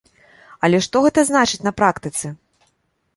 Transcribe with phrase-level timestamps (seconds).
[0.67, 2.33] Але што гэта значыць на практыцы?